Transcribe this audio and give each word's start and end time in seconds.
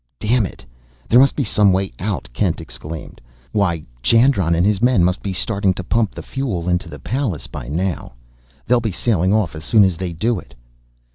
"Damn 0.19 0.47
it, 0.47 0.65
there 1.07 1.19
must 1.19 1.35
be 1.35 1.43
some 1.43 1.71
way 1.71 1.91
out!" 1.99 2.27
Kent 2.33 2.59
exclaimed. 2.59 3.21
"Why, 3.51 3.83
Jandron 4.01 4.55
and 4.55 4.65
his 4.65 4.81
men 4.81 5.03
must 5.03 5.21
be 5.21 5.31
starting 5.31 5.75
to 5.75 5.83
pump 5.83 6.15
that 6.15 6.25
fuel 6.25 6.67
into 6.67 6.89
the 6.89 6.97
Pallas 6.97 7.45
by 7.45 7.67
now! 7.67 8.13
They'll 8.65 8.81
be 8.81 8.91
sailing 8.91 9.31
off 9.31 9.53
as 9.55 9.63
soon 9.63 9.83
as 9.83 9.97
they 9.97 10.11
do 10.11 10.39
it!" 10.39 10.55